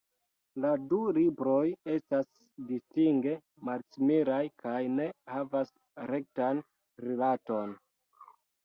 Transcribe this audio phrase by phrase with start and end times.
[0.63, 1.65] La du libroj
[1.97, 2.25] estas
[2.71, 3.35] distinge
[3.69, 5.77] malsimilaj kaj ne havas
[6.15, 6.69] rektan
[7.09, 7.79] rilaton.